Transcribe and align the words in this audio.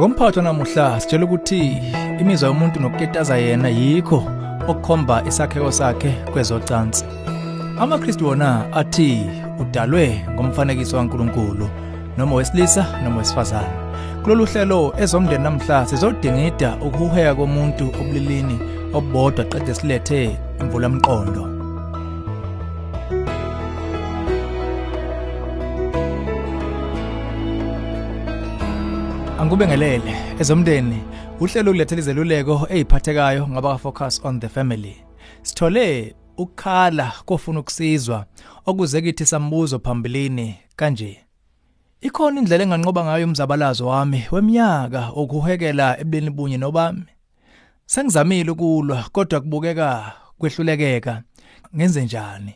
Ngomphatho 0.00 0.42
namuhla 0.42 1.00
sitshela 1.00 1.24
ukuthi 1.24 1.82
imizwa 2.20 2.48
yomuntu 2.48 2.80
nokuketaza 2.80 3.36
yena 3.36 3.68
yikho 3.68 4.24
okukhomba 4.68 5.24
isakheko 5.28 5.72
sakhe 5.72 6.10
kwezocansi. 6.32 7.04
AmaKristu 7.80 8.26
wona 8.26 8.72
athi 8.72 9.30
udalwe 9.60 10.24
ngomfanekiso 10.34 10.96
kaNkuluNkulu 10.96 11.68
noma 12.16 12.34
wesilisa 12.34 12.86
noma 13.04 13.18
wesifazane. 13.18 13.68
Kulolu 14.22 14.44
hlelo 14.46 14.94
ezomndeni 14.98 15.44
namhla 15.44 15.86
sizodingida 15.86 16.76
ukuhuheka 16.76 17.34
komuntu 17.34 17.84
obulilini 18.00 18.58
obodwa 18.94 19.44
qede 19.44 19.74
silethe 19.74 20.36
imvula 20.60 20.88
mqondo. 20.88 21.59
Angikubengelele 29.40 30.14
ezomndeni 30.40 30.98
uhlelo 31.40 31.72
kulethela 31.72 32.00
izeluleko 32.00 32.66
eziphathekayo 32.70 33.48
ngaba 33.48 33.78
focus 33.78 34.20
on 34.24 34.40
the 34.40 34.48
family. 34.48 34.96
Sithole 35.42 36.14
ukukhala 36.36 37.12
kofuna 37.24 37.60
ukusizwa 37.60 38.26
okuze 38.66 39.02
kithi 39.02 39.26
sambuzo 39.26 39.78
phambilini 39.78 40.56
kanje. 40.76 41.20
Ikhona 42.00 42.40
indlela 42.40 42.64
enganqoba 42.64 43.04
ngayo 43.04 43.26
umzabalazo 43.26 43.86
wami 43.86 44.26
weminyaka 44.30 45.12
ukuhekela 45.12 46.00
ebuleni 46.00 46.30
bunye 46.30 46.58
nobami. 46.58 47.04
Sengizamile 47.86 48.50
ukulwa 48.50 49.04
kodwa 49.12 49.40
kubukeka 49.40 50.12
kwehlulekeka 50.38 51.22
ngenze 51.76 52.04
njani? 52.04 52.54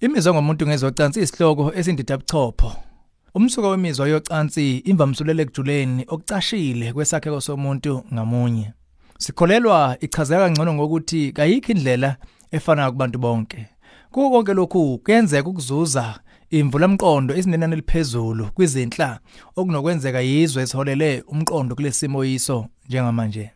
Imizwa 0.00 0.34
ngomuntu 0.34 0.66
ngezocansi 0.66 1.20
isihloko 1.20 1.72
esindida 1.74 2.16
buchopho 2.16 2.89
Umsuka 3.34 3.68
wemizwa 3.68 4.08
yocansi 4.08 4.78
imvamsulele 4.78 5.42
ekujuleni 5.42 6.04
okucashile 6.08 6.92
kwesakheko 6.92 7.40
somuntu 7.40 8.04
ngamunye. 8.14 8.72
Sikholelwa 9.18 9.96
ichazeka 10.00 10.40
kangcono 10.40 10.74
ngokuthi 10.74 11.32
kayikho 11.32 11.72
indlela 11.72 12.16
efanayo 12.50 12.92
kubantu 12.92 13.18
bonke. 13.18 13.66
Kuko 14.10 14.30
konke 14.30 14.54
lokhu 14.54 14.98
kuyenzeka 14.98 15.48
ukuzuza 15.48 16.20
imvula 16.50 16.88
mqondo 16.88 17.36
isinenani 17.36 17.72
eliphezulu 17.72 18.50
kwizinhla 18.54 19.20
okunokwenzeka 19.56 20.20
yizwe 20.20 20.62
esiholele 20.62 21.22
umqondo 21.28 21.74
kulesimo 21.74 22.24
yiso 22.24 22.66
njengamanje. 22.88 23.50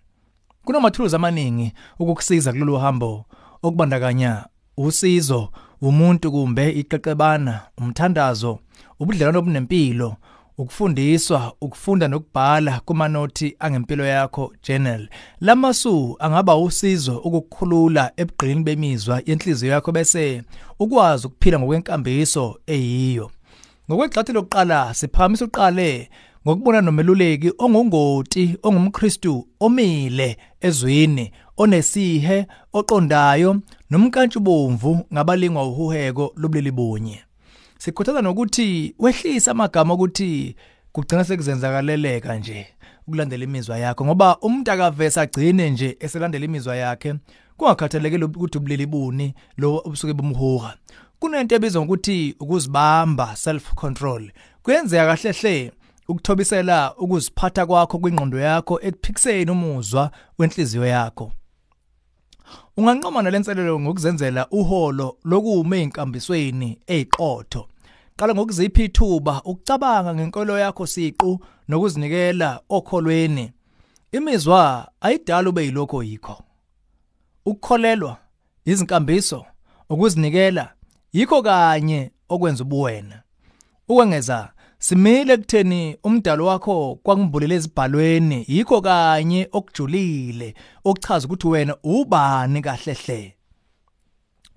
Kunamathuluzi 0.65 1.17
amaningi 1.17 1.73
ukukusiza 1.99 2.53
kulolu 2.53 2.77
hambo 2.77 3.27
okubandakanya 3.63 4.45
usizo 4.77 5.51
umuntu 5.89 6.33
kumbe 6.33 6.65
iqeqebana 6.81 7.55
umthandazo 7.79 8.59
ubudlelwano 9.01 9.39
obunempilo 9.39 10.17
ukufundiswa 10.59 11.53
ukufunda 11.61 12.09
nokubhala 12.09 12.81
kumanothi 12.87 13.57
angempilo 13.59 14.05
yakho 14.07 14.53
journal 14.65 15.09
lamasu 15.41 16.17
angaba 16.19 16.57
usizo 16.57 17.19
ukukukhulula 17.19 18.13
ebugqilini 18.17 18.63
bemizwa 18.63 19.23
yenhliziyo 19.27 19.73
yakho 19.73 19.93
bese 19.93 20.43
ukwazi 20.79 21.27
ukuphila 21.27 21.59
ngokwenkambiso 21.59 22.59
eyiyo. 22.67 23.31
Ngokwegxathi 23.89 24.33
lokuqala 24.33 24.95
siphamisa 24.95 25.45
uqale 25.45 26.11
ngokubona 26.47 26.81
nomeluleki 26.81 27.53
ongungoti 27.59 28.57
ongumKristu 28.63 29.49
omile 29.61 30.37
ezwini 30.61 31.33
onesihe 31.57 32.47
oqondayo 32.73 33.61
nomkantshubomvu 33.95 35.07
ngabalingwa 35.13 35.69
uhuheko 35.69 36.33
lobulili 36.37 36.71
bunye 36.71 37.23
sikhuthaza 37.79 38.23
nokuthi 38.23 38.95
wehlisa 38.99 39.51
amagama 39.51 39.95
ukuthi 39.95 40.57
kugcina 40.93 41.25
sekuzenzakaleleka 41.25 42.37
nje 42.37 42.67
ukulandela 43.07 43.45
imizwa 43.45 43.79
yakho 43.79 44.05
ngoba 44.05 44.39
umuntu 44.39 44.73
akavesa 44.73 45.23
agcine 45.23 45.71
nje 45.71 45.97
eselandela 46.01 46.45
imizwa 46.45 46.77
yakhe 46.77 47.15
kungakhathalekile 47.57 48.25
ukuthi 48.25 48.59
ubulili 48.59 48.87
buni 48.87 49.35
lo 49.57 49.83
obusuke 49.85 50.13
bumhuha 50.13 50.77
kunento 51.19 51.55
ebizwa 51.55 51.83
ngokuthi 51.83 52.37
ukuzibamba 52.41 53.37
self 53.37 53.75
control 53.75 54.31
kuyenzeka 54.63 55.07
kahle 55.07 55.33
hle 55.33 55.73
ukuthobisela 56.09 56.95
ukuziphatha 56.97 57.67
kwakho 57.67 57.99
kwingqondo 57.99 58.39
yakho 58.39 58.81
ekuphikiseni 58.83 59.51
umuzwa 59.51 60.11
wenhliziyo 60.39 60.87
yakho. 60.87 61.33
Unganqoma 62.77 63.23
nalenselelo 63.23 63.81
ngokuzenzela 63.81 64.49
uholo 64.51 65.17
lokume 65.25 65.79
einkambisweni 65.79 66.79
eziqotho. 66.87 67.69
Qala 68.17 68.35
ngokuzipha 68.35 68.83
ithuba 68.83 69.43
ukucabanga 69.45 70.15
ngenkolo 70.15 70.59
yakho 70.59 70.87
siqu 70.87 71.41
nokuzinikela 71.69 72.61
okholweni. 72.69 73.53
Imizwa 74.13 74.89
ayidala 75.01 75.49
ube 75.49 75.65
yilokho 75.65 76.03
yikho. 76.03 76.43
Ukukholelwa, 77.47 78.17
izinkambiso, 78.65 79.47
ukuzinikela 79.91 80.75
yikho 81.13 81.43
kanye 81.43 82.11
okwenza 82.29 82.65
ubuwena. 82.65 83.23
Ukwengeza 83.89 84.53
simile 84.85 85.33
ekutheni 85.33 85.97
umdalo 86.05 86.47
wakho 86.47 86.99
kwangibulele 87.03 87.55
ezibhalweni. 87.55 88.45
Yikho 88.49 88.81
kanye 88.81 89.49
okujulile 89.53 90.55
okuchaza 90.85 91.27
ukuthi 91.27 91.49
wena 91.49 91.77
ubani 91.83 92.63
kahle 92.63 92.93
hle 92.93 93.35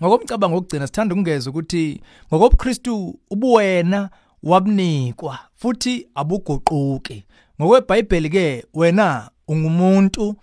ngokomcabango 0.01 0.57
okugcina 0.57 0.87
sithanda 0.87 1.13
ukungeza 1.15 1.49
ukuthi 1.49 2.01
ngokobuKristu 2.27 3.19
ubuwena 3.29 4.09
wabunikwa 4.43 5.39
futhi 5.55 6.07
abuguquki. 6.15 7.23
ngokweBhayibheli 7.61 8.29
ke 8.29 8.65
wena 8.73 9.29
ungumuntu 9.47 10.35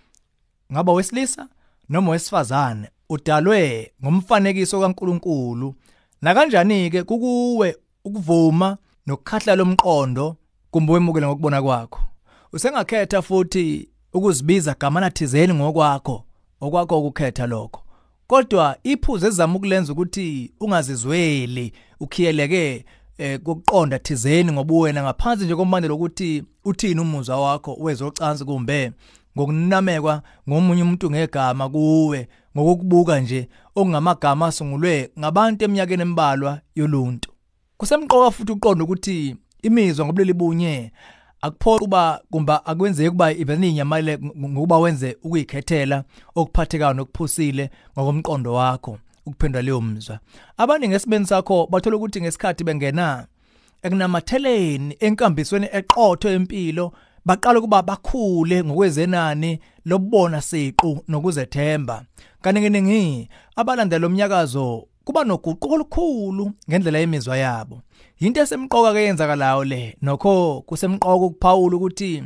ngaba 0.71 0.93
wesilisa 0.93 1.47
noma 1.89 2.11
wesifazane 2.11 2.89
udalwe 3.09 3.91
ngomfanekiso 4.03 4.79
kaNkuluNkulu. 4.79 5.75
Na 6.21 6.33
kanjani 6.33 6.89
ke 6.89 7.03
kukuwe 7.03 7.77
ukuvuma 8.05 8.77
nokukhahla 9.07 9.55
lomqondo 9.55 10.35
kumbe 10.71 10.93
wemukele 10.93 11.27
ngokubona 11.27 11.61
kwakho. 11.61 11.99
Usengakhetha 12.53 13.21
futhi 13.21 13.89
ukuzibiza 14.13 14.75
gamana 14.79 15.09
thizeni 15.09 15.53
ngokwakho 15.53 16.23
okwakho 16.61 16.99
ukukhetha 16.99 17.47
lokho. 17.47 17.81
Kodwa 18.27 18.77
iphuzu 18.83 19.27
ezama 19.27 19.55
ukulenza 19.55 19.93
ukuthi 19.93 20.51
ungazizweli 20.59 21.73
ukhiyeleke 21.99 22.85
eh 23.17 23.39
kokuqonda 23.39 23.99
thizeni 23.99 24.51
ngobuwena 24.51 25.03
ngaphansi 25.03 25.45
nje 25.45 25.55
kombandela 25.55 25.93
ukuthi 25.93 26.43
uthini 26.65 27.01
umuzwa 27.01 27.41
wakho 27.41 27.77
wezocansi 27.79 28.45
kumbe 28.45 28.91
ngokunamekwa 29.37 30.21
ngomunye 30.49 30.83
umuntu 30.83 31.11
ngegama 31.11 31.69
kuwe 31.69 32.27
ngokukubuka 32.57 33.19
nje 33.19 33.49
okungamagama 33.75 34.47
asungulwe 34.47 35.11
ngabantu 35.19 35.65
eminyakeni 35.65 36.01
embalwa 36.01 36.61
yoluntu. 36.75 37.34
Kusemqoka 37.77 38.31
futhi 38.31 38.51
uqonda 38.51 38.83
ukuthi 38.83 39.35
imizwa 39.61 40.05
ngobulili 40.05 40.33
bunye 40.33 40.91
akuphoqa 41.41 41.79
kuba 41.79 42.21
kumba 42.31 42.65
akwenzeki 42.65 43.09
kuba 43.09 43.31
iveni 43.31 43.69
inyamale 43.69 44.19
ngokuba 44.19 44.79
wenze 44.79 45.17
ukuyikhethela 45.23 46.03
okuphathekayo 46.35 46.93
nokuphusile 46.93 47.69
ngokomqondo 47.93 48.53
wakho 48.53 48.97
ukuphendula 49.25 49.61
leyo 49.61 49.81
mzwa 49.81 50.19
abaningi 50.57 50.95
esibeni 50.95 51.25
sakho 51.25 51.67
bathola 51.71 51.95
ukuthi 51.95 52.21
ngesikhathi 52.21 52.63
bengena 52.63 53.27
ekunamatheleni 53.83 54.97
enkambisweni 54.99 55.67
eqotho 55.71 56.29
empilo 56.29 56.93
baqala 57.25 57.61
kuba 57.61 57.81
bakhule 57.81 58.63
ngokwezenani 58.63 59.59
lobona 59.85 60.41
siqu 60.41 61.03
nokuzethemba. 61.07 62.05
Kaningi 62.41 63.29
abalandela 63.55 64.07
umnyakazo 64.07 64.87
kuba 65.05 65.23
noguquko 65.23 65.73
olukhulu 65.73 66.51
ngendlela 66.69 66.99
yemizwa 66.99 67.37
yabo. 67.37 67.81
Into 68.19 68.41
esemqoka 68.41 68.93
ke 68.93 69.05
yenzakalayo 69.05 69.63
le. 69.63 69.95
Nokho 70.01 70.61
kusemqoka 70.67 71.25
ukuphawula 71.25 71.75
ukuthi 71.77 72.23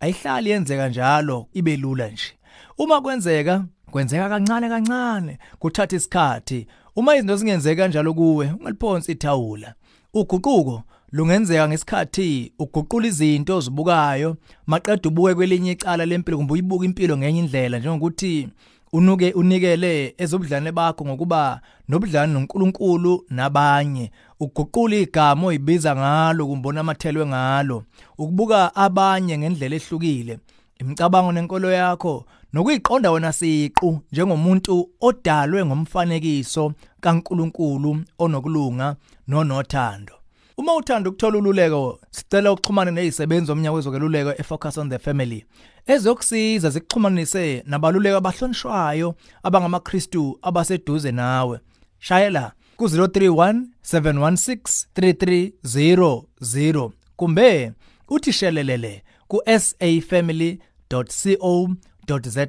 ayihlali 0.00 0.50
yenzeka 0.50 0.88
njalo 0.88 1.46
ibe 1.52 1.76
lula 1.76 2.08
nje. 2.08 2.32
Uma 2.78 3.00
kwenzeka 3.00 3.64
kwenzeka 3.90 4.28
kancane 4.28 4.68
kancane 4.68 5.38
kuthatha 5.58 5.96
isikhathi. 5.96 6.66
Uma 6.96 7.16
izinto 7.16 7.36
zingenzeki 7.36 7.76
kanjalo 7.76 8.14
kuwe 8.14 8.52
ungaliphonsi 8.52 9.12
ithawula. 9.12 9.74
Uguquko 10.14 10.82
lungenzeka 11.12 11.68
ngesikhathi 11.68 12.52
uguqula 12.58 13.06
izinto 13.06 13.56
ozibukayo 13.56 14.36
maqeda 14.66 15.08
ubuke 15.08 15.34
kwelinye 15.34 15.72
icala 15.72 16.06
lempilo 16.06 16.36
kumbe 16.36 16.52
uyibuka 16.52 16.84
impilo 16.84 17.16
ngenye 17.16 17.40
indlela 17.40 17.78
njengokuthi 17.78 18.48
unuke 18.92 19.32
unikele 19.32 20.14
ezobudlane 20.18 20.72
bakho 20.72 21.04
ngokuba 21.04 21.60
nobudlane 21.88 22.32
noNkulunkulu 22.32 23.24
nabanye. 23.30 24.10
Uguqula 24.40 24.96
igama 24.96 25.46
oyibiza 25.46 25.96
ngalo 25.96 26.46
kumbona 26.46 26.80
amathelwe 26.80 27.26
ngalo 27.26 27.84
ukubuka 28.18 28.74
abanye 28.76 29.38
ngendlela 29.38 29.76
ehlukile 29.76 30.38
imicabango 30.80 31.32
nenkolo 31.32 31.70
yakho 31.70 32.24
nokuyiqonda 32.52 33.10
wena 33.10 33.32
siqu 33.32 34.00
njengomuntu 34.12 34.90
odalwe 35.00 35.64
ngomfanekiso 35.66 36.72
kaNkulunkulu 37.00 37.90
onokulunga 38.18 38.96
nonothando. 39.28 40.21
Uma 40.56 40.74
uthanda 40.74 41.10
ukuthola 41.10 41.38
ululeko, 41.38 42.00
sicela 42.10 42.52
uxhumane 42.52 42.90
nezisebenzi 42.90 43.46
zomnyango 43.46 43.76
wezokeluleko 43.76 44.30
eFocus 44.40 44.78
on 44.78 44.90
the 44.90 44.98
Family. 44.98 45.44
Ezokusiza 45.86 46.70
zikuxhumanise 46.70 47.62
nabaluleko 47.66 48.16
abahlonishwayo 48.16 49.14
abangamaKristu 49.42 50.38
abaseduze 50.42 51.12
nawe. 51.12 51.60
Shayela 51.98 52.52
ku 52.76 52.84
031 52.84 53.62
716 53.82 54.86
3300 54.94 56.90
kumbe 57.16 57.72
uthi 58.08 58.32
shelelele 58.32 59.02
ku 59.28 59.42
safamily.co.za 59.46 62.46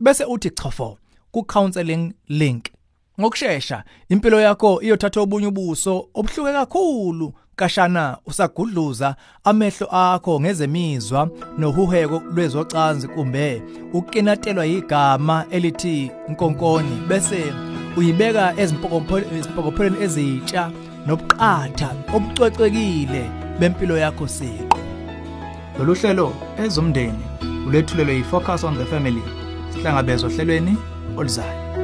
bese 0.00 0.24
uthi 0.24 0.50
chofo 0.50 0.98
ku 1.32 1.44
counseling 1.44 2.12
link 2.28 2.73
ngokusheshsha 3.20 3.84
impilo 4.08 4.40
yakho 4.40 4.82
iyothatha 4.82 5.20
obunye 5.20 5.46
ubuso 5.46 6.08
obuhluke 6.14 6.52
kakhulu 6.52 7.34
kashana 7.56 8.18
usagudluza 8.26 9.16
amehlo 9.44 9.86
akho 9.90 10.40
ngezemizwa 10.40 11.30
nohuheko 11.58 12.22
lwezocansi 12.34 13.08
kumbe 13.08 13.62
ukinatelwa 13.92 14.66
igama 14.66 15.44
elithi 15.50 16.10
inkonkoni 16.28 16.96
bese 17.08 17.52
uyibeka 17.96 18.54
ezimpokopheleni 18.56 20.02
ezitsha 20.04 20.70
nobuqatha 21.06 21.90
obucwecekile 22.14 23.22
bempilo 23.58 23.96
yakho 23.98 24.28
siqo 24.28 24.78
lolu 25.78 25.94
hlelo 25.94 26.32
ezomndeni 26.64 27.24
ulethulelwe 27.66 28.14
yi-focus 28.14 28.64
on 28.64 28.76
the 28.78 28.84
family 28.84 29.22
sihlangabezwa 29.72 30.28
ohlelweni 30.30 30.76
oluzayo 31.16 31.83